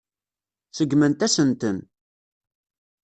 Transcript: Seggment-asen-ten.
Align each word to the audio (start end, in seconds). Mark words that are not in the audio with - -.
Seggment-asen-ten. 0.77 1.77